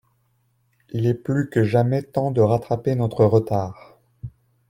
[0.89, 3.99] Il est plus que jamais temps de rattraper notre retard.